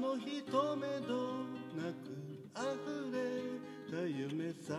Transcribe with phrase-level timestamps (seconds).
[0.00, 1.44] だあの日とめど
[1.76, 1.92] な。
[1.92, 2.10] く
[2.56, 2.66] 溢
[3.12, 3.18] れ
[3.90, 4.74] た夢さ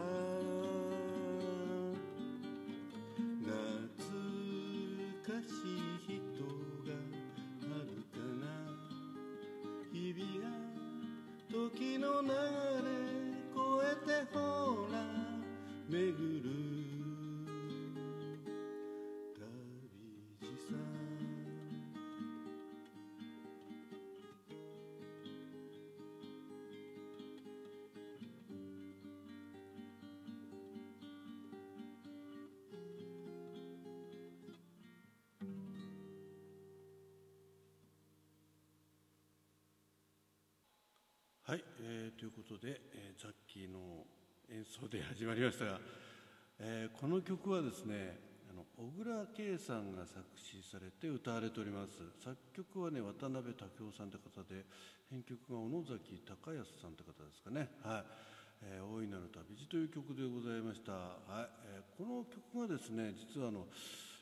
[3.39, 3.51] 懐
[5.23, 6.13] かしい人
[6.85, 6.91] が
[7.63, 8.43] あるかな。
[9.93, 10.49] 日々が
[11.51, 12.33] 時の流れ
[13.53, 14.37] 越えてほ
[14.91, 14.93] ら
[15.89, 16.01] 巡
[16.43, 17.00] る
[42.21, 44.05] ということで、えーザッキーの
[44.53, 45.81] 演奏で始まりましたが、
[46.59, 48.13] えーこの曲はですね
[48.45, 51.97] あの小倉圭さんが作詞されて歌われております。
[52.21, 54.69] 作曲はね渡辺武雄さんって方で
[55.09, 57.73] 編曲が小野崎隆康さんって方ですかね。
[57.81, 58.05] はい
[58.69, 60.93] 「えー大いなる旅路」という曲でございました、
[61.25, 61.49] はい。
[61.73, 63.65] えーこの曲がですね実はあの、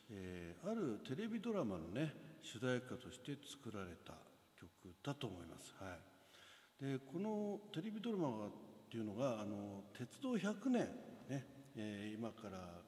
[0.08, 2.16] えーあるテレビドラマのね
[2.48, 4.16] 主題歌として作られた
[4.56, 5.76] 曲だと思います。
[5.76, 6.19] はい。
[6.80, 8.52] でこのテレビドラマっ
[8.90, 10.88] ていうのがあの鉄道100年
[11.30, 11.46] ね、
[11.76, 12.82] えー今から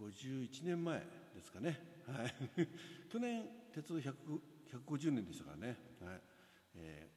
[0.00, 0.98] 51年前
[1.34, 2.34] ですかね、はい、
[3.10, 6.20] 去年鉄道150年でしたからね、はい。
[6.74, 7.14] えー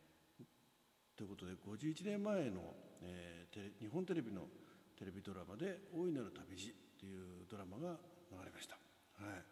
[1.16, 4.48] ということで51年前の、えー日本テレビの
[4.96, 8.00] テレビドラマで「大いなる旅路」っていうドラマが
[8.32, 8.76] 流れました。
[9.14, 9.44] はい。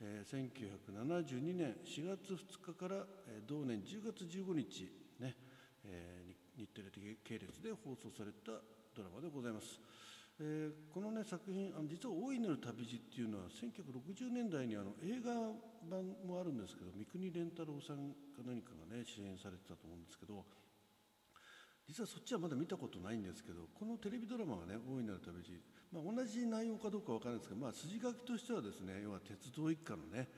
[0.00, 5.34] えー1972年4月2日から、えー同年10月15日ね、
[5.88, 8.52] え日テレ系列で放送された
[8.94, 9.80] ドラマでございます。
[10.40, 15.34] えーこの、ね、作品あの実は「大いなる旅路」っていうのは1960年代にあの映画
[15.90, 20.44] 版もあるんですけど三國連太郎さんか何かがね主演されてたと思うんですけど
[21.88, 25.60] 実はそっちはまだ見たことないんですけどこのテレビドラマがね「大いなる旅路」
[25.90, 30.28] まあ、同じ内容かどうかわからないですけど、まあ、筋書きとしてはですね要は鉄道一家のね、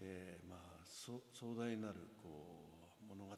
[0.00, 1.22] えーまあ、壮
[1.54, 3.32] 大なるこう物語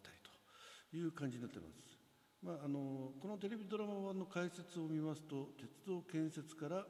[0.92, 1.98] いう感じになってます。
[2.42, 6.86] まあ、あのこのテレビドラマ版の解説を見ますと鉄道建設から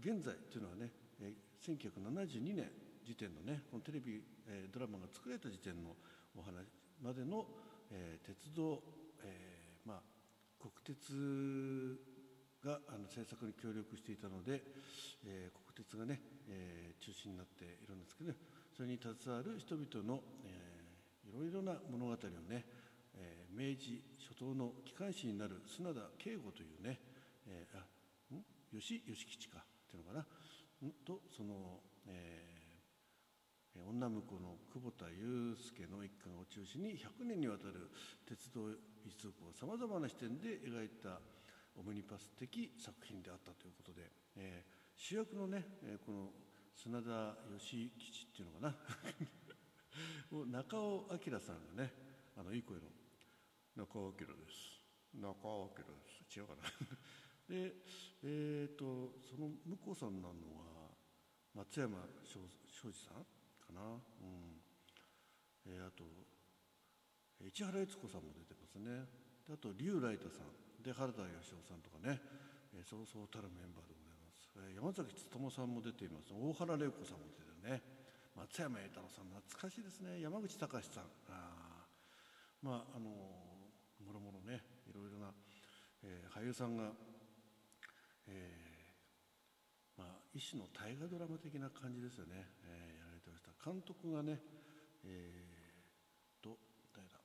[0.00, 0.90] 現在というのはね、
[1.20, 2.70] えー1972年
[3.04, 5.96] 時点のねこのテレビ、えードラマが作られた時点の
[6.36, 6.64] お話
[7.02, 7.44] までの、
[7.90, 8.80] えー鉄道、
[9.24, 10.02] えーまあ、
[10.58, 11.98] 国鉄
[12.64, 14.62] があの制作に協力していたので、
[15.26, 18.36] えー国鉄がね、えー中心になっているんですけど、ね、
[18.74, 20.78] それに携わる人々の、えー
[21.28, 22.16] いろいろな物語を
[22.48, 22.64] ね、
[23.50, 27.00] 明治初頭の機関士になる砂田圭吾というね、
[27.46, 28.44] えーあん？
[28.70, 30.26] 吉吉吉かっていうのか
[30.82, 30.88] な？
[30.88, 30.92] ん？
[31.04, 32.58] とその、えー
[33.78, 37.88] 女婿の久保田祐介の一家を中心に100年にわたる
[38.26, 38.68] 鉄道
[39.06, 41.20] 一族をさまざまな視点で描いた
[41.78, 46.30] オムニパス的作品であったということで、えー主役のね、えーこの
[46.74, 48.74] 砂田義吉っていうのかな？
[50.36, 51.92] もう中尾明さんがね
[52.36, 52.82] あのいい声の
[53.78, 54.82] 中尾明です。
[55.14, 56.38] 中尾明です。
[56.38, 56.62] 違うかな。
[57.46, 57.76] で
[58.24, 60.90] えっ、とその向こうさんになるのは
[61.54, 62.40] 松山庄
[62.92, 63.24] 司さん
[63.62, 63.80] かな。
[63.82, 64.60] うん。
[65.66, 66.04] えーあと
[67.40, 69.06] 市原悦子さんも出てますね。
[69.48, 70.82] あと竜ライタさん。
[70.82, 72.20] で原田芳雄さんとかね、
[72.74, 76.32] えーそうそうたるメンバーでございます、えー山崎努さんも出ています。
[76.32, 77.82] 大原玲子さんも出てるね。
[78.34, 80.20] 松山栄太郎さん懐かしいですね。
[80.20, 81.04] 山口隆さん。
[81.28, 81.86] あ
[82.60, 83.47] まああの
[84.08, 85.28] もろもろねいろいろな、
[86.02, 86.92] えー俳優さんが、
[88.26, 93.52] えーまあ、一種の大河ドラマ的な感じですよね、えーやられてました。
[93.60, 94.40] 監督がね
[95.04, 96.56] えー、と
[96.96, 97.20] 誰だ？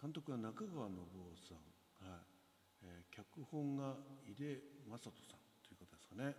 [0.00, 2.20] 監督は中川信夫さん、はい。
[2.82, 3.96] えー脚本が
[4.26, 6.34] 井出正人さんということですかね、はい。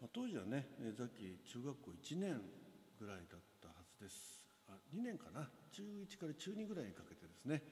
[0.00, 2.42] まあ、当時はねえーさっき中学校1年
[2.98, 4.39] ぐらいだったはずです。
[4.94, 5.48] 2年かな。
[5.72, 7.62] 中1から中2ぐらいにかけてですね、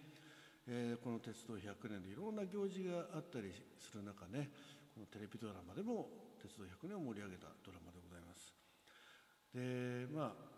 [0.66, 4.50] えーこの鉄道100年でいろんな行事があったりする中ね。
[4.94, 6.08] このテレビドラマでも
[6.42, 8.54] 鉄道100年を盛り上げたドラマでございます。
[9.54, 10.48] でまあ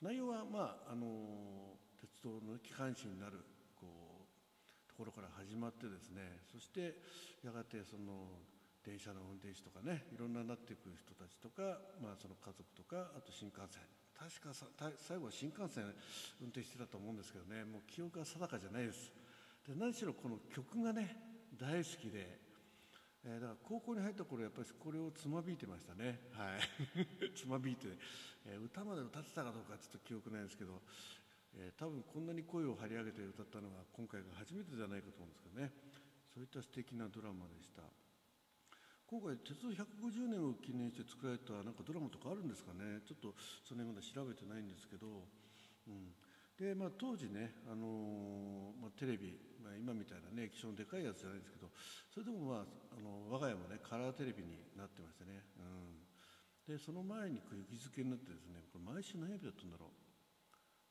[0.00, 3.44] 内容はまああの鉄道の機関士になる
[3.76, 6.40] こうところから始まってですね。
[6.50, 6.96] そして
[7.44, 8.40] やがてその
[8.84, 13.82] 電車の運転手とかねいろんななっていく人たちとか、まあ、その家族とかあと新幹線。
[14.18, 14.50] 確か
[14.98, 15.84] 最後は新幹線
[16.42, 17.64] 運転してたと思うんですけどね。
[17.64, 19.12] もう記憶が定かじゃないです。
[19.62, 21.16] で何しろこの曲がね
[21.54, 22.48] 大好きで。
[23.24, 26.18] えー、だから高校に入った頃やっぱりこれをつまびいてましたね。
[26.32, 26.62] はい。
[27.34, 27.88] つまびいて、
[28.46, 30.82] えー、歌まで歌ってたかどうかちょっと記憶ないですけど、
[31.54, 35.72] えー、多分こんなに声を張り上げて歌ったのが今回が初めてじゃないかと思うんですけどね。
[36.34, 37.82] そういった素敵なドラマでした。
[39.08, 43.00] 今回鉄道150年を記念して作られたなんかドラマとかあるんですかね。
[43.08, 43.32] ちょっと
[43.64, 45.24] その辺まだ調べてないんですけど、
[45.88, 46.12] うん、
[46.60, 49.32] で、まあ、当時ね、あのー、まあ、テレビ、
[49.64, 51.72] まあ、今みたいなね液晶のでかいやつじゃないんですけど
[52.12, 60.08] それでも、まあ、あの我が家もねカラーテレビになってましてね、うん、でその前に釘付けになってですねこれ毎週何曜日だったんだろう。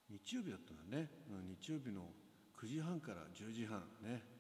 [0.10, 2.10] 日曜日だったんだね、うん、日曜日の
[2.58, 4.37] 9時半から10時半ね。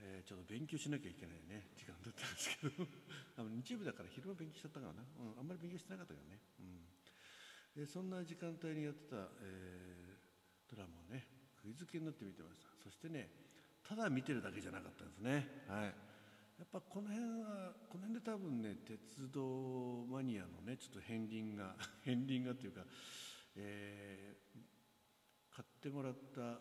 [0.00, 2.86] えー、ちょっと勉強しなきゃいけないね時間だったんですけど。
[3.38, 6.88] あの日曜日だから昼間勉強しちゃったからな、うん、あんまり勉強してなかったけどね、うん。
[7.74, 11.26] でそんな時間帯にやってた、えー、ドラマをね
[11.62, 12.70] 釘付けになって見てました。
[12.82, 13.30] そしてね
[13.82, 15.64] ただ見てるだけじゃなかったんですね。
[15.66, 15.94] はい。
[16.58, 22.84] やっぱこの辺はこの辺で多分ね鉄道マニアのねちょっと片鱗が 片鱗がというか、
[23.54, 26.60] えー、買ってもらった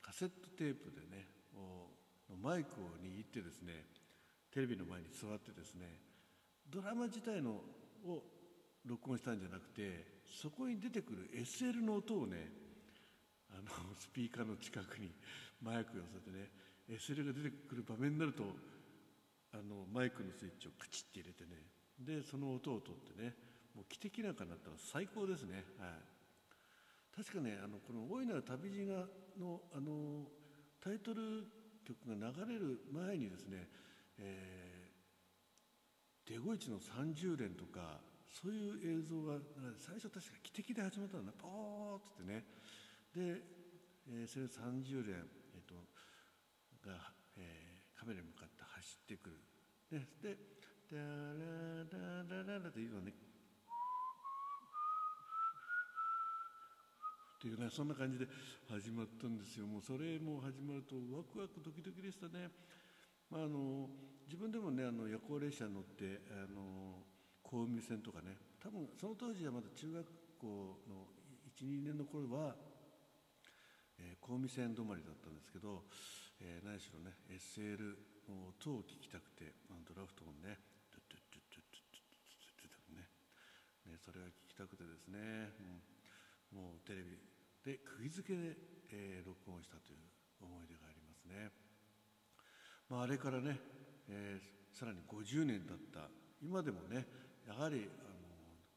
[0.00, 1.15] カセットテープでね
[2.46, 3.82] マイクを握ってですね
[4.54, 5.98] テレビの前に座ってですね
[6.70, 7.58] ドラマ自体の
[8.06, 8.22] を
[8.86, 12.46] 録音したんじゃなくてそこに出てくる SL の音をね
[13.50, 13.66] あの
[13.98, 15.10] スピーカーの近くに
[15.60, 16.46] マイク寄せてね
[16.86, 18.44] SL が出てくる場面になると
[19.52, 21.66] あのマイクのスイッチをカチッて入れてね
[21.98, 23.34] でその音を取ってね
[23.74, 29.02] もう汽笛なんかになったら最高ですね、はい、確かねあのこの「大いなる旅路が
[29.34, 30.30] の」あの
[30.78, 31.55] タイトル
[31.86, 33.68] 曲が流れる前にですね、
[34.18, 39.38] えー、デゴイチの30連とかそういう映像が
[39.78, 42.44] 最初確か汽笛で始まったんだポーっつってね。
[43.14, 43.40] で、
[44.10, 45.24] えー、それ30連、
[45.54, 45.74] えーと
[46.82, 49.40] が、えー、カメラに向かって走ってくる。
[49.90, 50.36] でで
[50.90, 53.14] 「ダラダラララ」っていうのね
[57.36, 58.26] っていうねそんな感じで
[58.72, 59.66] 始まったんですよ。
[59.66, 62.48] もうそれも始まるとワクワクドキドキでしたね、
[63.28, 63.88] まあ、あの
[64.24, 67.04] 自分でもねあの夜行列車に乗ってあの
[67.44, 70.02] 小海線とかね多分その当時はまだ中学
[70.40, 71.12] 校の
[71.60, 72.56] 12年の頃は、
[74.00, 75.84] えー、小海線止まりだったんですけど、
[76.40, 77.96] えー、何しろね SL
[78.28, 79.56] の音を聞きたくて
[79.86, 80.58] ドラフトをね
[80.92, 83.08] ドゥドゥドゥドゥドゥドゥドゥね
[83.92, 85.54] ねそれが聞きたくてですね、
[86.52, 87.15] うん、もうテレビ
[87.66, 88.54] で釘付けで、
[88.94, 89.98] えー、録音したという
[90.38, 91.50] 思い出がありますね、
[92.88, 93.58] まあ、あれからね、
[94.08, 96.06] えー、さらに50年経った。
[96.38, 97.02] 今でもね
[97.42, 98.22] やはりあの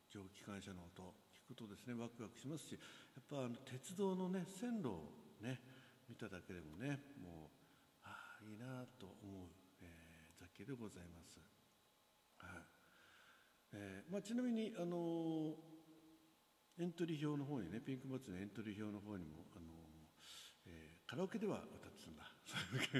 [0.10, 1.14] 蒸気機関車の音
[1.46, 5.60] 聞くとですねワクワクしますしやっぱあの鉄道のね線路をね
[6.10, 7.52] 見ただけでもねも
[8.02, 11.38] うああいいなと思う、えー、雑記でございます。
[12.42, 12.64] はい。
[13.74, 15.54] えーまあ、ちなみにあの
[16.80, 19.68] エントリー表の方にねピンクマッチのエントリー表の方にもあの、
[20.66, 22.24] えー、カラオケでは歌ってたんだ。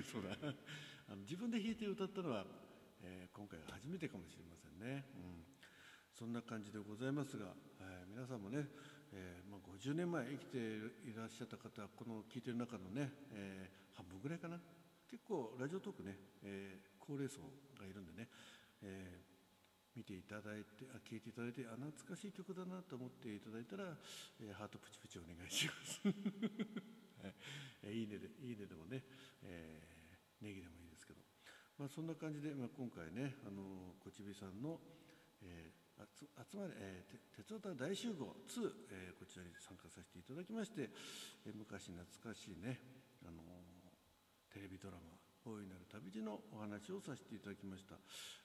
[0.04, 0.36] そうだ。
[1.08, 2.44] あの自分で弾いて歌ったのは、
[3.02, 5.08] えー、今回が初めてかもしれませんね。
[5.16, 5.48] うん。
[6.12, 8.68] そんな感じでございますが、えー、皆さんもね、
[9.16, 10.60] えーまあ、50年前生きて
[11.08, 14.60] いらっしゃった方この聞いてる中のね、え、半分ぐらいかな。
[15.08, 17.40] 結構ラジオトークね、え、高齢層
[17.80, 18.28] がいるんでね、
[18.84, 19.24] え、
[20.00, 23.92] 見ていただいてあ聞いていただいてあ懐かしい曲だなと思っていただいたら、
[24.40, 26.00] えー、ハートプチプチお願いします、
[27.84, 29.04] えー、いいねでいいねでもね、
[29.44, 31.20] えー、ネギでもいいですけど、
[31.78, 34.80] まあ、そんな感じで、まあ、今回ねあのこちびさんの、
[35.44, 40.90] えー集まり、えー、鉄オタ大集合2、えー、こちらに参加させていただきまして、
[41.46, 42.80] えー、昔懐かしいね、
[43.28, 43.44] あの、
[44.48, 45.19] テレビドラマ
[45.52, 47.96] 「大いなる旅路」のお話をさせていただきました。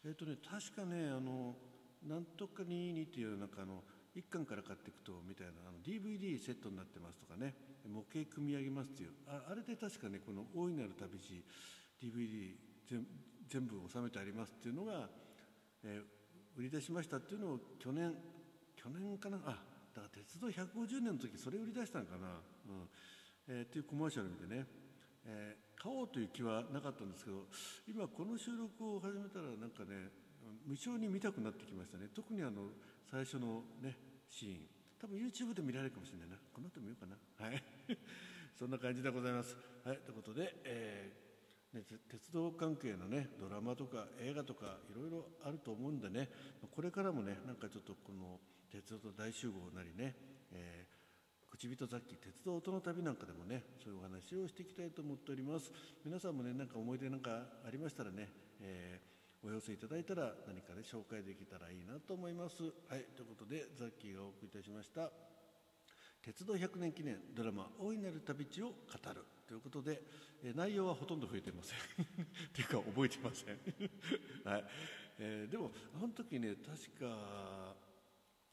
[0.05, 1.57] えっ、ー、とね確かねあの
[2.03, 3.85] なんとかににっていうなんかあの
[4.15, 7.55] 1巻から買っていくとみたいなあの DVD セットになってますとかね
[7.87, 11.45] 模型組み上げますっていうああれで確かねこの「大いなる旅路」
[12.01, 12.57] DVD
[13.49, 15.11] 全部収めてありますっていうのが、
[15.83, 16.25] えー
[16.57, 18.15] 売り出しましたっていうのを去年
[18.77, 19.59] 去年かなあ
[19.95, 22.27] だから鉄道150年の時それ売り出したのかな、
[22.69, 22.89] うん。
[23.47, 24.67] えー、っていうコマーシャル見てね、
[25.27, 27.45] えー、買おうという気はなかったんですけど
[27.85, 30.09] 今この収録を始めたらなんかね
[30.65, 32.09] 無償に見たくなってきましたね。
[32.17, 32.73] 特にあの
[33.11, 33.93] 最初のね
[34.31, 34.61] シーン。
[34.99, 36.37] 多分 YouTube で見られるかもしれないな。
[36.55, 37.21] この後見ようかな。
[37.37, 37.63] はい。
[38.57, 39.57] そんな感じでございます。
[39.85, 39.99] はい。
[39.99, 46.31] ということで、えーね、鉄道関係のねドラマとか映画とかいろいろあると思うんでね
[46.71, 48.39] これからもねなんかちょっとこの
[48.71, 50.15] 鉄道と大集合なりね、
[50.53, 50.87] え、
[51.57, 55.71] 口人雑記鉄道音の旅なんかでもねそういうお話をしていきたいと思っております。
[56.05, 57.31] 皆さんもねなんか思い出なんか
[57.65, 58.29] ありましたらね、
[58.61, 62.65] えー、お寄せいただいたら何かで紹介できたらいいなと思います。
[62.91, 65.13] はい、ということでザッキーがお送りいたしました。
[66.23, 68.75] 鉄道100年記念ドラマ「大いなる旅路を語
[69.15, 70.03] る」ということで、
[70.43, 71.79] えー、内容はほとんど増えていません。
[72.03, 73.61] っていうか覚えていません。
[74.43, 74.65] はい、
[75.21, 77.77] えー、でもあの時ね確か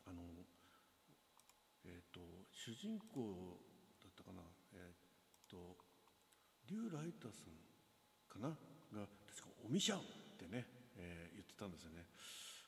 [0.05, 0.22] あの
[1.84, 2.22] えっ、ー、と
[2.62, 3.58] 主人公
[3.98, 4.46] だったかな？
[4.77, 5.58] えっ、と
[6.70, 7.58] 竜ライタさん
[8.30, 8.53] かな？
[8.94, 12.06] が確か「おみしゃん」ってね、えー、言ってたんですよね。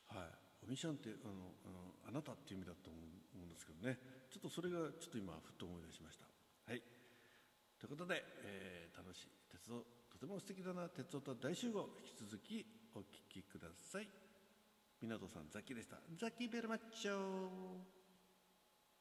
[0.09, 1.53] はい、おみしゃんってあの
[2.07, 3.99] あなたっていう意味だと思うんですけどね
[4.33, 6.25] ちょっとそれがちょっと今ふっと思い出しました。
[6.65, 6.81] はい
[7.77, 14.09] ということで、えー、楽しい鉄道とても素敵だな鉄道と大集合引き続きお聴きください。
[15.03, 15.99] 湊さんザキでした。
[16.17, 18.02] ザキベルマッチョ